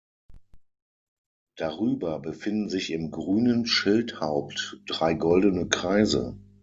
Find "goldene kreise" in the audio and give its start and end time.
5.13-6.35